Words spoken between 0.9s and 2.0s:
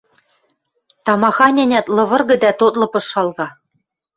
Тамахань-ӓнят